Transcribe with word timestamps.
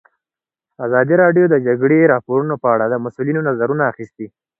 ازادي 0.85 1.15
راډیو 1.23 1.45
د 1.49 1.49
د 1.53 1.55
جګړې 1.67 2.09
راپورونه 2.13 2.55
په 2.63 2.67
اړه 2.73 2.85
د 2.89 2.95
مسؤلینو 3.05 3.41
نظرونه 3.49 3.83
اخیستي. 3.91 4.27